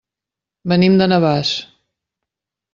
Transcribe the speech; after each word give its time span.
Venim 0.73 0.97
de 1.03 1.09
Navàs. 1.13 1.53